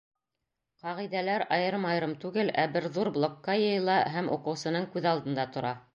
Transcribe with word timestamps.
Ҡағиҙәләр 0.85 1.43
айырым-айырым 1.57 2.15
түгел, 2.25 2.49
ә 2.63 2.65
бер 2.77 2.89
ҙур 2.97 3.11
блокҡа 3.19 3.59
йыйыла 3.67 3.99
һәм 4.17 4.35
уҡыусының 4.39 4.93
күҙ 4.97 5.11
алдында 5.15 5.51
тора. 5.59 5.81